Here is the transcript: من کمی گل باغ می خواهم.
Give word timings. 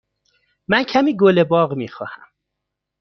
من 0.67 0.83
کمی 0.83 1.15
گل 1.19 1.43
باغ 1.43 1.73
می 1.73 1.87
خواهم. 1.87 2.27